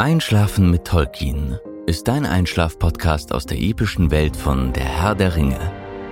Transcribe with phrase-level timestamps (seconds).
[0.00, 5.58] Einschlafen mit Tolkien ist dein Einschlaf-Podcast aus der epischen Welt von Der Herr der Ringe.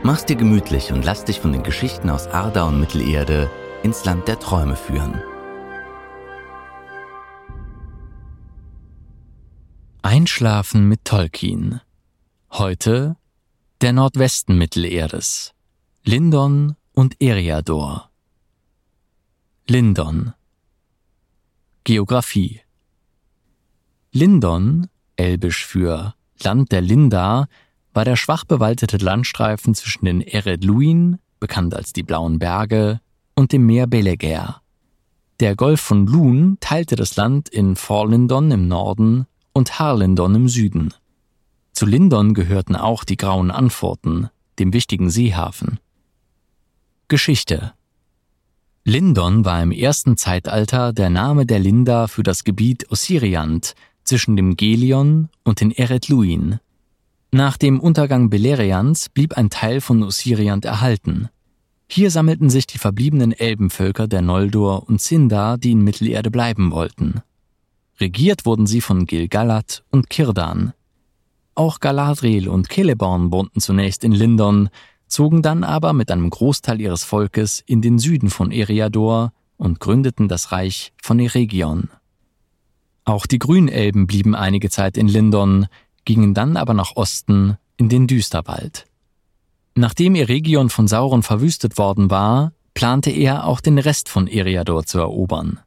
[0.02, 3.48] Mach's dir gemütlich und lass dich von den Geschichten aus Arda und Mittelerde
[3.84, 5.22] ins Land der Träume führen.
[10.02, 11.80] Einschlafen mit Tolkien.
[12.50, 13.16] Heute
[13.82, 15.52] der Nordwesten Mittelerdes.
[16.02, 18.10] Lindon und Eriador.
[19.68, 20.32] Lindon.
[21.84, 22.65] Geographie.
[24.16, 24.86] Lindon,
[25.16, 27.48] elbisch für Land der Linda,
[27.92, 33.02] war der schwach bewaldete Landstreifen zwischen den Eredluin, bekannt als die Blauen Berge,
[33.34, 34.62] und dem Meer Belegaer.
[35.38, 40.94] Der Golf von Lun teilte das Land in Forlindon im Norden und Harlindon im Süden.
[41.72, 45.78] Zu Lindon gehörten auch die Grauen Anforten, dem wichtigen Seehafen.
[47.08, 47.74] Geschichte
[48.82, 53.74] Lindon war im ersten Zeitalter der Name der Linda für das Gebiet Ossiriant
[54.06, 56.58] zwischen dem Gelion und den Eretluin.
[57.32, 61.28] Nach dem Untergang Beleriands blieb ein Teil von Ossiriant erhalten.
[61.88, 67.22] Hier sammelten sich die verbliebenen Elbenvölker der Noldor und Sindar, die in Mittelerde bleiben wollten.
[68.00, 70.72] Regiert wurden sie von Gil-galad und Kirdan.
[71.54, 74.68] Auch Galadriel und Celeborn wohnten zunächst in Lindon,
[75.08, 80.28] zogen dann aber mit einem Großteil ihres Volkes in den Süden von Eriador und gründeten
[80.28, 81.88] das Reich von Eregion.
[83.06, 85.68] Auch die Grünelben blieben einige Zeit in Lindon,
[86.04, 88.84] gingen dann aber nach Osten in den Düsterwald.
[89.74, 94.98] Nachdem Eregion von Sauron verwüstet worden war, plante er auch den Rest von Eriador zu
[94.98, 95.60] erobern.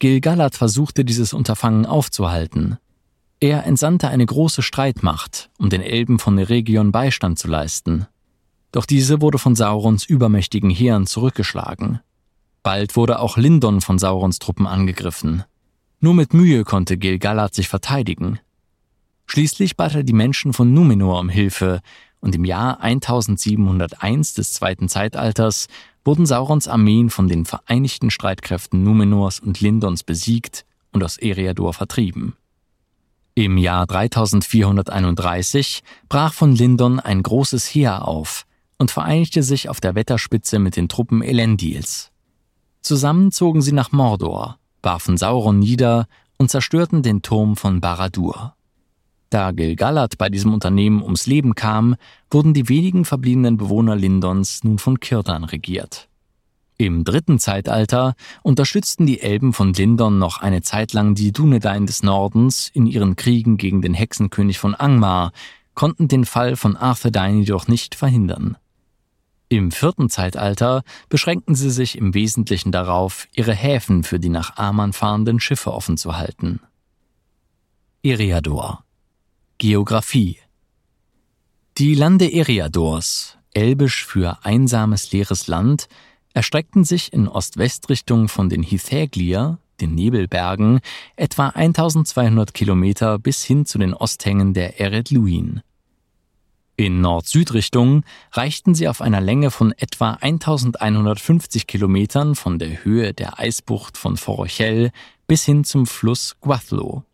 [0.00, 2.78] Gil-galad versuchte dieses Unterfangen aufzuhalten.
[3.38, 8.06] Er entsandte eine große Streitmacht, um den Elben von Eregion Beistand zu leisten.
[8.72, 12.00] Doch diese wurde von Saurons übermächtigen Heeren zurückgeschlagen.
[12.64, 15.44] Bald wurde auch Lindon von Saurons Truppen angegriffen.
[16.04, 18.38] Nur mit Mühe konnte Gil-galad sich verteidigen.
[19.24, 21.80] Schließlich bat er die Menschen von Numenor um Hilfe,
[22.20, 25.66] und im Jahr 1701 des Zweiten Zeitalters
[26.04, 32.34] wurden Saurons Armeen von den vereinigten Streitkräften Numenors und Lindons besiegt und aus Eriador vertrieben.
[33.34, 38.44] Im Jahr 3431 brach von Lindon ein großes Heer auf
[38.76, 42.10] und vereinigte sich auf der Wetterspitze mit den Truppen Elendils.
[42.82, 46.06] Zusammen zogen sie nach Mordor, warfen Sauron nieder
[46.36, 48.54] und zerstörten den Turm von Baradur.
[49.30, 51.96] Da Gil-galad bei diesem Unternehmen ums Leben kam,
[52.30, 56.08] wurden die wenigen verbliebenen Bewohner Lindons nun von Kirdan regiert.
[56.76, 62.02] Im dritten Zeitalter unterstützten die Elben von Lindon noch eine Zeit lang die Dunedain des
[62.02, 65.32] Nordens in ihren Kriegen gegen den Hexenkönig von Angmar,
[65.74, 68.56] konnten den Fall von Arthedain jedoch nicht verhindern.
[69.48, 74.92] Im vierten Zeitalter beschränkten sie sich im Wesentlichen darauf, ihre Häfen für die nach Aman
[74.92, 76.60] fahrenden Schiffe offen zu halten.
[78.02, 78.84] Eriador
[79.58, 80.38] Geographie
[81.78, 85.88] Die Lande Eriadors, elbisch für einsames leeres Land,
[86.32, 90.80] erstreckten sich in Ost-West-Richtung von den Hithäglier, den Nebelbergen,
[91.16, 95.62] etwa 1200 Kilometer bis hin zu den Osthängen der Eredluin.
[96.76, 98.02] In Nord-Süd-Richtung
[98.32, 104.16] reichten sie auf einer Länge von etwa 1150 Kilometern von der Höhe der Eisbucht von
[104.16, 104.90] Forochel
[105.28, 107.04] bis hin zum Fluss Guathlo.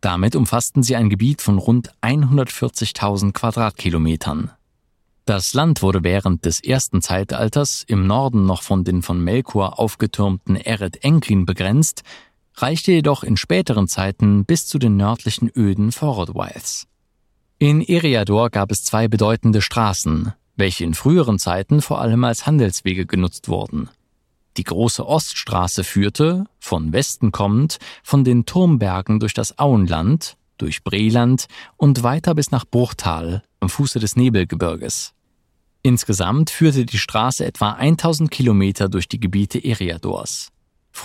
[0.00, 4.52] Damit umfassten sie ein Gebiet von rund 140.000 Quadratkilometern.
[5.24, 10.54] Das Land wurde während des ersten Zeitalters im Norden noch von den von Melkor aufgetürmten
[10.54, 12.04] Eret Enklin begrenzt,
[12.54, 16.86] reichte jedoch in späteren Zeiten bis zu den nördlichen Öden Forodwaiths.
[17.58, 23.06] In Eriador gab es zwei bedeutende Straßen, welche in früheren Zeiten vor allem als Handelswege
[23.06, 23.88] genutzt wurden.
[24.58, 31.46] Die große Oststraße führte, von Westen kommend, von den Turmbergen durch das Auenland, durch Breland
[31.78, 35.14] und weiter bis nach Bruchtal am Fuße des Nebelgebirges.
[35.80, 40.52] Insgesamt führte die Straße etwa 1000 Kilometer durch die Gebiete Eriadors.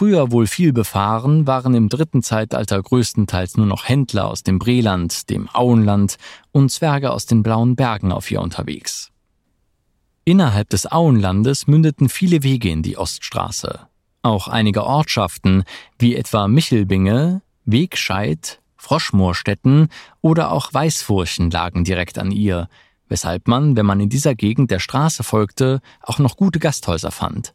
[0.01, 5.29] Früher wohl viel befahren, waren im dritten Zeitalter größtenteils nur noch Händler aus dem Breland,
[5.29, 6.17] dem Auenland
[6.51, 9.11] und Zwerge aus den blauen Bergen auf ihr unterwegs.
[10.25, 13.81] Innerhalb des Auenlandes mündeten viele Wege in die Oststraße.
[14.23, 15.65] Auch einige Ortschaften,
[15.99, 19.89] wie etwa Michelbinge, Wegscheid, Froschmoorstetten
[20.21, 22.69] oder auch Weißfurchen lagen direkt an ihr,
[23.07, 27.53] weshalb man, wenn man in dieser Gegend der Straße folgte, auch noch gute Gasthäuser fand.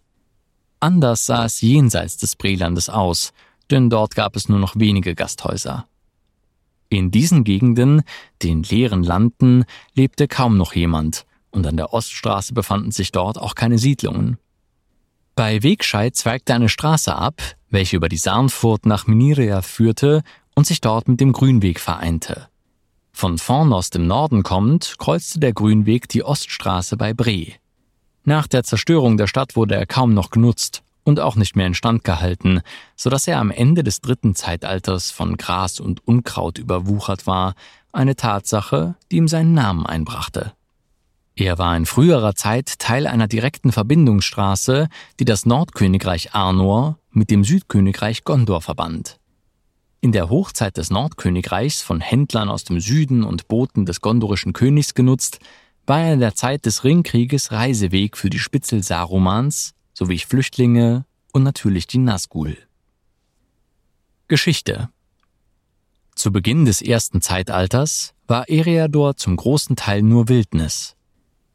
[0.86, 3.32] Anders sah es jenseits des Brelandes aus,
[3.72, 5.88] denn dort gab es nur noch wenige Gasthäuser.
[6.88, 8.02] In diesen Gegenden,
[8.44, 13.56] den leeren Landen, lebte kaum noch jemand, und an der Oststraße befanden sich dort auch
[13.56, 14.38] keine Siedlungen.
[15.34, 20.22] Bei Wegscheid zweigte eine Straße ab, welche über die Sarnfurt nach Minirea führte
[20.54, 22.48] und sich dort mit dem Grünweg vereinte.
[23.10, 27.54] Von vorn aus dem Norden kommend kreuzte der Grünweg die Oststraße bei Bre.
[28.28, 32.02] Nach der Zerstörung der Stadt wurde er kaum noch genutzt und auch nicht mehr instand
[32.02, 32.60] gehalten,
[32.96, 37.54] so dass er am Ende des dritten Zeitalters von Gras und Unkraut überwuchert war,
[37.92, 40.54] eine Tatsache, die ihm seinen Namen einbrachte.
[41.36, 44.88] Er war in früherer Zeit Teil einer direkten Verbindungsstraße,
[45.20, 49.20] die das Nordkönigreich Arnor mit dem Südkönigreich Gondor verband.
[50.00, 54.94] In der Hochzeit des Nordkönigreichs von Händlern aus dem Süden und Booten des gondorischen Königs
[54.94, 55.38] genutzt,
[55.86, 61.42] war er in der Zeit des Ringkrieges Reiseweg für die Spitzel Sarumans sowie Flüchtlinge und
[61.42, 62.58] natürlich die Nazgul.
[64.28, 64.88] Geschichte
[66.16, 70.96] Zu Beginn des ersten Zeitalters war Eriador zum großen Teil nur Wildnis.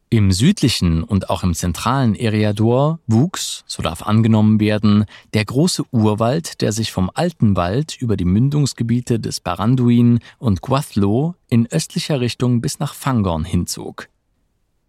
[0.09, 6.61] Im südlichen und auch im zentralen Eriador wuchs, so darf angenommen werden, der große Urwald,
[6.61, 12.59] der sich vom Alten Wald über die Mündungsgebiete des Baranduin und Guathlo in östlicher Richtung
[12.59, 14.09] bis nach Fangorn hinzog.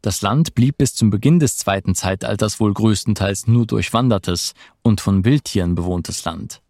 [0.02, 5.24] Das Land blieb bis zum Beginn des zweiten Zeitalters wohl größtenteils nur durchwandertes und von
[5.24, 6.60] Wildtieren bewohntes Land.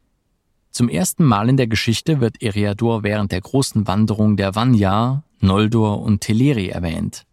[0.71, 6.03] Zum ersten Mal in der Geschichte wird Eriador während der großen Wanderung der Vanya, Noldor
[6.03, 7.25] und Teleri erwähnt.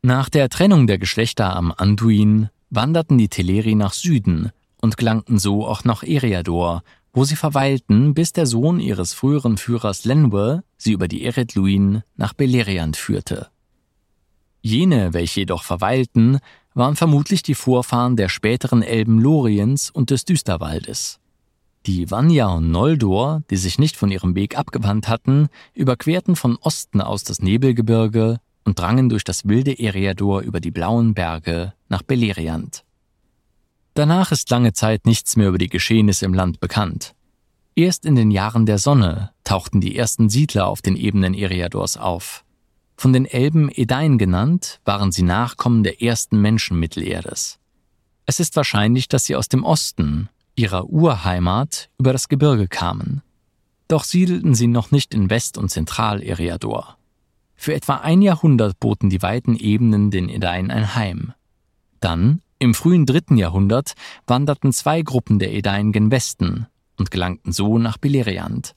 [0.00, 5.66] Nach der Trennung der Geschlechter am Anduin wanderten die Teleri nach Süden und gelangten so
[5.66, 11.08] auch nach Eriador, wo sie verweilten, bis der Sohn ihres früheren Führers Lenwe sie über
[11.08, 13.48] die Eredluin nach Beleriand führte.
[14.64, 16.38] Jene, welche jedoch verweilten,
[16.72, 21.20] waren vermutlich die Vorfahren der späteren Elben Loriens und des Düsterwaldes.
[21.84, 27.02] Die Vanya und Noldor, die sich nicht von ihrem Weg abgewandt hatten, überquerten von Osten
[27.02, 32.84] aus das Nebelgebirge und drangen durch das wilde Eriador über die blauen Berge nach Beleriand.
[33.92, 37.14] Danach ist lange Zeit nichts mehr über die Geschehnisse im Land bekannt.
[37.76, 42.43] Erst in den Jahren der Sonne tauchten die ersten Siedler auf den Ebenen Eriadors auf.
[42.96, 47.58] Von den Elben Edain genannt, waren sie Nachkommen der ersten Menschen Mittelerdes.
[48.26, 53.22] Es ist wahrscheinlich, dass sie aus dem Osten, ihrer Urheimat, über das Gebirge kamen.
[53.88, 56.96] Doch siedelten sie noch nicht in West- und Zentraleriador.
[57.56, 61.32] Für etwa ein Jahrhundert boten die weiten Ebenen den Edain ein Heim.
[62.00, 63.94] Dann, im frühen dritten Jahrhundert,
[64.26, 66.66] wanderten zwei Gruppen der Edain gen Westen
[66.98, 68.74] und gelangten so nach Beleriand.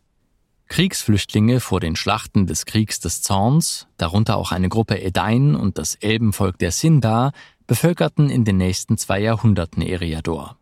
[0.68, 5.96] Kriegsflüchtlinge vor den Schlachten des Kriegs des Zorns, darunter auch eine Gruppe Edain und das
[5.96, 7.32] Elbenvolk der Sindar,
[7.68, 10.58] bevölkerten in den nächsten zwei Jahrhunderten Eriador.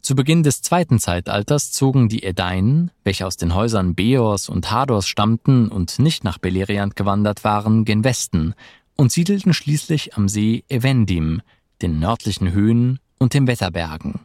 [0.00, 5.08] Zu Beginn des zweiten Zeitalters zogen die Edain, welche aus den Häusern Beors und Hadors
[5.08, 8.54] stammten und nicht nach Beleriand gewandert waren, gen Westen
[8.96, 11.42] und siedelten schließlich am See Evendim,
[11.82, 14.20] den nördlichen Höhen und den Wetterbergen.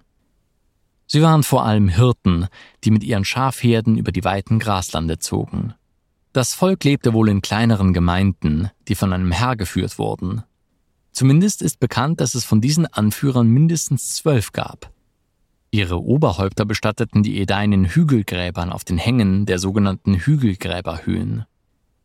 [1.14, 2.48] Sie waren vor allem Hirten,
[2.86, 5.74] die mit ihren Schafherden über die weiten Graslande zogen.
[6.32, 10.44] Das Volk lebte wohl in kleineren Gemeinden, die von einem Herr geführt wurden.
[11.12, 14.90] Zumindest ist bekannt, dass es von diesen Anführern mindestens zwölf gab.
[15.70, 21.44] Ihre Oberhäupter bestatteten die Edain in Hügelgräbern auf den Hängen der sogenannten Hügelgräberhöhen.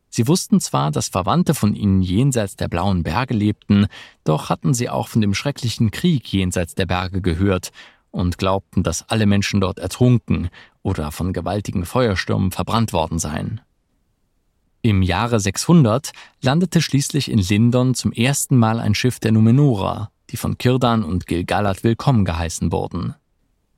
[0.08, 3.86] Sie wussten zwar, dass Verwandte von ihnen jenseits der blauen Berge lebten,
[4.24, 7.70] doch hatten sie auch von dem schrecklichen Krieg jenseits der Berge gehört
[8.16, 10.48] und glaubten, dass alle Menschen dort ertrunken
[10.82, 13.60] oder von gewaltigen Feuerstürmen verbrannt worden seien.
[14.82, 20.36] Im Jahre 600 landete schließlich in Lindon zum ersten Mal ein Schiff der Numenora, die
[20.36, 23.14] von Kirdan und Gilgalad willkommen geheißen wurden.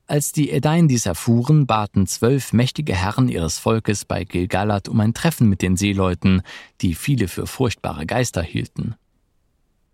[0.07, 5.13] Als die Edain dies erfuhren, baten zwölf mächtige Herren ihres Volkes bei Gilgalad um ein
[5.13, 6.41] Treffen mit den Seeleuten,
[6.81, 8.95] die viele für furchtbare Geister hielten.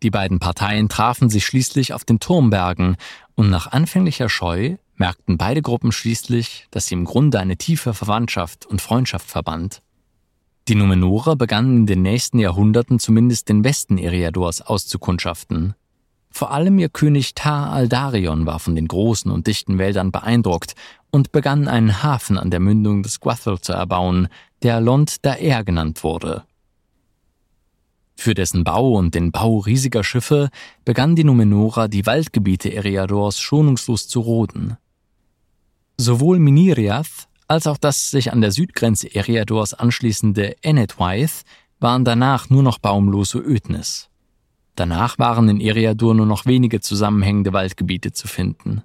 [0.04, 2.98] Die beiden Parteien trafen sich schließlich auf den Turmbergen
[3.36, 8.66] und nach anfänglicher Scheu merkten beide Gruppen schließlich, dass sie im Grunde eine tiefe Verwandtschaft
[8.66, 9.82] und Freundschaft verband.
[10.68, 15.76] Die Numenorer begannen in den nächsten Jahrhunderten zumindest den Westen Eriadors auszukundschaften.
[16.32, 20.74] Vor allem ihr König Tar Aldarion war von den großen und dichten Wäldern beeindruckt
[21.12, 24.28] und begann einen Hafen an der Mündung des Guathel zu erbauen,
[24.64, 26.44] der Lond Daer genannt wurde.
[28.16, 30.50] Für dessen Bau und den Bau riesiger Schiffe
[30.86, 34.78] begann die Numenora die Waldgebiete Eriadors schonungslos zu roden.
[35.98, 41.44] Sowohl Miniriath als auch das sich an der Südgrenze Eriadors anschließende Enetwaith
[41.80, 44.10] waren danach nur noch baumlose Ödnis.
[44.76, 48.82] Danach waren in Eriadur nur noch wenige zusammenhängende Waldgebiete zu finden.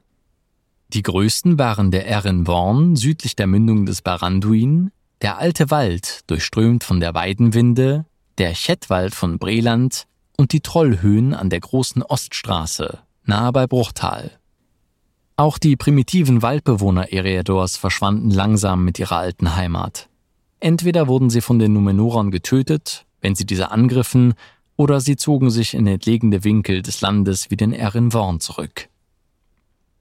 [0.89, 4.91] Die größten waren der Erin Worn südlich der Mündung des Baranduin,
[5.23, 8.07] der alte Wald, durchströmt von der Weidenwinde,
[8.41, 10.07] der Chetwald von Breland
[10.39, 14.31] und die Trollhöhen an der großen Oststraße, nahe bei Bruchtal.
[15.37, 20.09] Auch die primitiven Waldbewohner Eriadors verschwanden langsam mit ihrer alten Heimat.
[20.59, 24.33] Entweder wurden sie von den Numenorern getötet, wenn sie diese angriffen,
[24.79, 28.89] oder sie zogen sich in entlegene Winkel des Landes wie den Erin Worn zurück.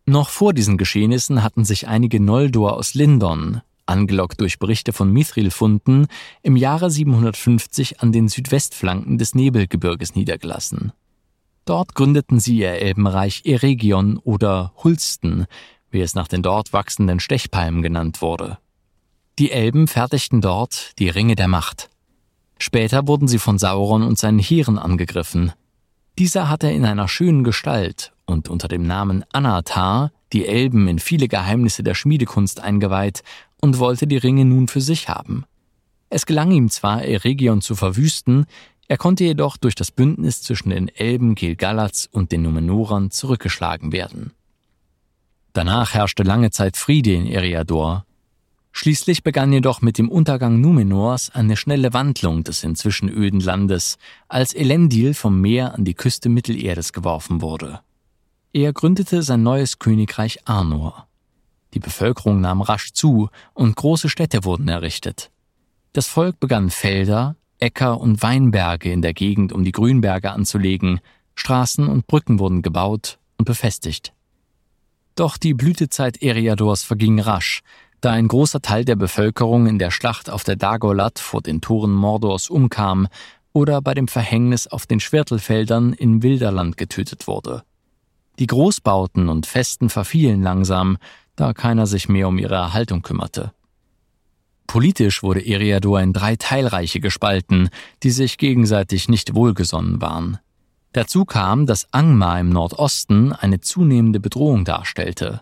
[0.05, 6.07] Noch vor diesen Geschehnissen hatten sich einige Noldor aus Lindon, angelockt durch Berichte von Mithril-Funden,
[6.41, 10.93] im Jahre 750 an den Südwestflanken des Nebelgebirges niedergelassen.
[11.65, 15.45] Dort gründeten sie ihr Elbenreich Eregion oder Hulsten,
[15.91, 18.57] wie es nach den dort wachsenden Stechpalmen genannt wurde.
[19.37, 21.89] Die Elben fertigten dort die Ringe der Macht.
[22.57, 25.53] Später wurden sie von Sauron und seinen Heeren angegriffen.
[26.17, 31.27] Dieser hatte in einer schönen Gestalt und unter dem Namen Anatar die Elben in viele
[31.27, 33.23] Geheimnisse der Schmiedekunst eingeweiht
[33.61, 35.45] und wollte die Ringe nun für sich haben.
[36.09, 38.45] Es gelang ihm zwar, Eregion zu verwüsten,
[38.87, 44.33] er konnte jedoch durch das Bündnis zwischen den Elben Gilgalats und den Numenorern zurückgeschlagen werden.
[45.53, 48.05] Danach herrschte lange Zeit Friede in Eriador,
[48.71, 53.97] Schließlich begann jedoch mit dem Untergang Numenors eine schnelle Wandlung des inzwischen öden Landes,
[54.29, 57.81] als Elendil vom Meer an die Küste Mittelerdes geworfen wurde.
[58.53, 61.08] Er gründete sein neues Königreich Arnor.
[61.73, 65.31] Die Bevölkerung nahm rasch zu und große Städte wurden errichtet.
[65.93, 70.99] Das Volk begann Felder, Äcker und Weinberge in der Gegend um die Grünberge anzulegen,
[71.35, 74.13] Straßen und Brücken wurden gebaut und befestigt.
[75.15, 77.61] Doch die Blütezeit Eriadors verging rasch,
[78.01, 81.91] da ein großer Teil der Bevölkerung in der Schlacht auf der Dagolat vor den Toren
[81.91, 83.07] Mordors umkam
[83.51, 87.63] oder bei dem Verhängnis auf den Schwertelfeldern in Wilderland getötet wurde.
[88.39, 90.97] Die Großbauten und Festen verfielen langsam,
[91.39, 93.53] da keiner sich mehr um ihre Erhaltung kümmerte.
[94.67, 97.69] Politisch wurde Eriador in drei Teilreiche gespalten,
[98.03, 100.37] die sich gegenseitig nicht wohlgesonnen waren.
[100.91, 105.41] Dazu kam, dass Angmar im Nordosten eine zunehmende Bedrohung darstellte.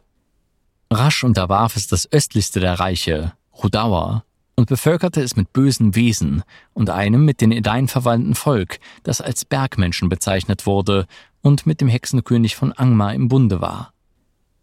[0.92, 4.24] Rasch unterwarf es das östlichste der Reiche, Rudawa,
[4.56, 9.46] und bevölkerte es mit bösen Wesen und einem mit den Edain verwandten Volk, das als
[9.46, 11.06] Bergmenschen bezeichnet wurde
[11.42, 13.94] und mit dem Hexenkönig von Angmar im Bunde war.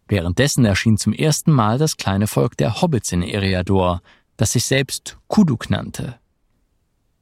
[0.06, 4.02] Währenddessen erschien zum ersten Mal das kleine Volk der Hobbits in Eriador,
[4.36, 6.18] das sich selbst Kuduk nannte.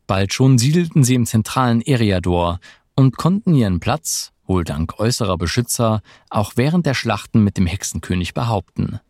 [0.06, 2.58] Bald schon siedelten sie im zentralen Eriador
[2.96, 8.34] und konnten ihren Platz, wohl dank äußerer Beschützer, auch während der Schlachten mit dem Hexenkönig
[8.34, 9.00] behaupten.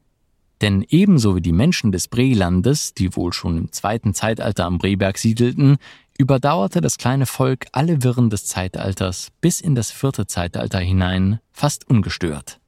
[0.60, 5.18] Denn ebenso wie die Menschen des Brelandes, die wohl schon im zweiten Zeitalter am Breberg
[5.18, 5.78] siedelten,
[6.16, 11.88] überdauerte das kleine Volk alle Wirren des Zeitalters bis in das vierte Zeitalter hinein fast
[11.90, 12.60] ungestört.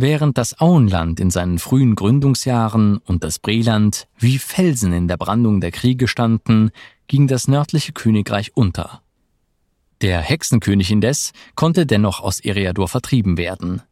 [0.00, 5.60] Während das Auenland in seinen frühen Gründungsjahren und das Breland wie Felsen in der Brandung
[5.60, 6.70] der Kriege standen,
[7.08, 9.02] ging das nördliche Königreich unter.
[10.00, 13.82] Der Hexenkönig indes konnte dennoch aus Eriador vertrieben werden.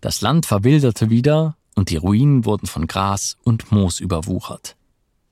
[0.00, 4.76] Das Land verwilderte wieder und die Ruinen wurden von Gras und Moos überwuchert.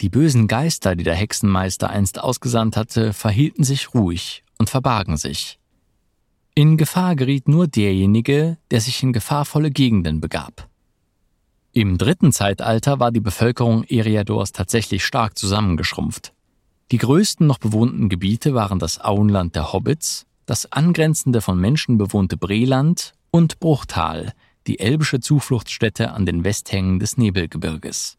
[0.02, 5.57] Die bösen Geister, die der Hexenmeister einst ausgesandt hatte, verhielten sich ruhig und verbargen sich.
[6.58, 10.68] In Gefahr geriet nur derjenige, der sich in gefahrvolle Gegenden begab.
[11.72, 16.32] Im dritten Zeitalter war die Bevölkerung Eriadors tatsächlich stark zusammengeschrumpft.
[16.90, 22.36] Die größten noch bewohnten Gebiete waren das Auenland der Hobbits, das angrenzende von Menschen bewohnte
[22.36, 24.32] Breland und Bruchtal,
[24.66, 28.18] die elbische Zufluchtsstätte an den Westhängen des Nebelgebirges.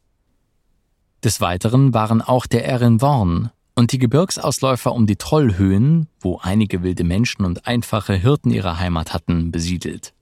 [1.26, 7.04] Des Weiteren waren auch der Erinworn und die Gebirgsausläufer um die Trollhöhen, wo einige wilde
[7.04, 10.14] Menschen und einfache Hirten ihre Heimat hatten, besiedelt.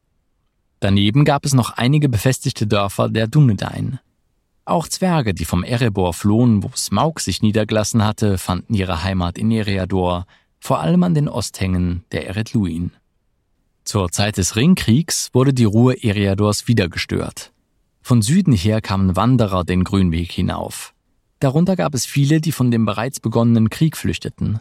[0.79, 3.99] Daneben gab es noch einige befestigte Dörfer der Dunedain,
[4.67, 9.49] auch Zwerge, die vom Erebor flohen, wo Smaug sich niedergelassen hatte, fanden ihre Heimat in
[9.49, 10.25] Eriador,
[10.59, 12.91] vor allem an den Osthängen der Eredluin.
[13.85, 17.53] Zur Zeit des Ringkriegs wurde die Ruhe Eriadors wieder gestört.
[18.01, 20.93] Von Süden her kamen Wanderer den Grünweg hinauf.
[21.39, 24.59] Darunter gab es viele, die von dem bereits begonnenen Krieg flüchteten.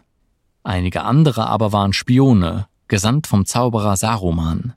[0.63, 4.73] Einige andere aber waren Spione gesandt vom Zauberer Saruman.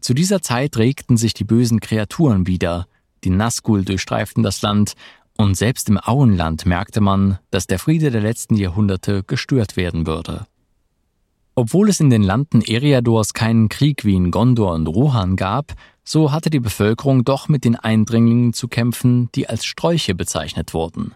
[0.00, 2.86] Zu dieser Zeit regten sich die bösen Kreaturen wieder,
[3.24, 4.94] die Nazgul durchstreiften das Land,
[5.36, 10.46] und selbst im Auenland merkte man, dass der Friede der letzten Jahrhunderte gestört werden würde.
[11.54, 16.32] Obwohl es in den Landen Eriadors keinen Krieg wie in Gondor und Rohan gab, so
[16.32, 21.14] hatte die Bevölkerung doch mit den Eindringlingen zu kämpfen, die als Strolche bezeichnet wurden.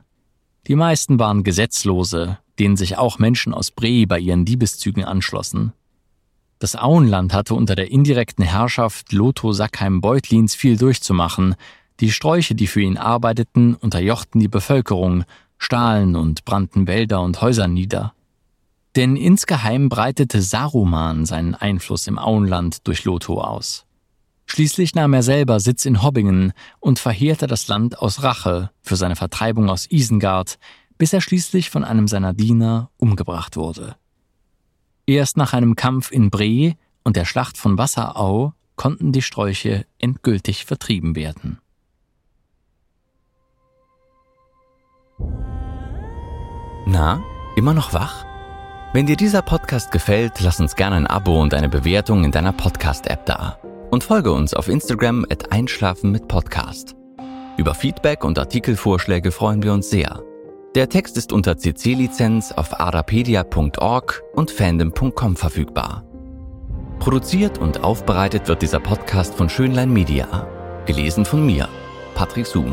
[0.68, 5.72] Die meisten waren Gesetzlose, denen sich auch Menschen aus Bree bei ihren Diebeszügen anschlossen.
[6.60, 11.56] Das Auenland hatte unter der indirekten Herrschaft Lotho Sackheim Beutlins viel durchzumachen.
[11.98, 15.24] Die Sträuche, die für ihn arbeiteten, unterjochten die Bevölkerung,
[15.58, 18.14] stahlen und brannten Wälder und Häuser nieder.
[18.94, 23.86] Denn insgeheim breitete Saruman seinen Einfluss im Auenland durch Lotho aus.
[24.54, 29.16] Schließlich nahm er selber Sitz in Hobbingen und verheerte das Land aus Rache für seine
[29.16, 30.58] Vertreibung aus Isengard,
[30.98, 33.96] bis er schließlich von einem seiner Diener umgebracht wurde.
[35.06, 40.66] Erst nach einem Kampf in Bree und der Schlacht von Wasserau konnten die Sträuche endgültig
[40.66, 41.58] vertrieben werden.
[46.84, 47.22] Na,
[47.56, 48.26] immer noch wach?
[48.92, 52.52] Wenn dir dieser Podcast gefällt, lass uns gerne ein Abo und eine Bewertung in deiner
[52.52, 53.58] Podcast-App da.
[53.92, 56.96] Und folge uns auf Instagram at Einschlafen mit Podcast.
[57.58, 60.22] Über Feedback und Artikelvorschläge freuen wir uns sehr.
[60.74, 66.06] Der Text ist unter CC-Lizenz auf arapedia.org und fandom.com verfügbar.
[67.00, 70.48] Produziert und aufbereitet wird dieser Podcast von Schönlein Media.
[70.86, 71.68] Gelesen von mir,
[72.14, 72.72] Patrick Zoom.